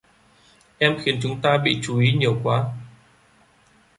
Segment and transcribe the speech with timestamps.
[0.79, 2.63] Em khiến chúng ta bị chú ý nhiều quá